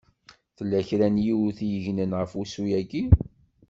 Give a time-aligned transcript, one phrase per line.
[0.57, 3.03] Tella kra n yiwet i yegnen ɣef wussu-yaki.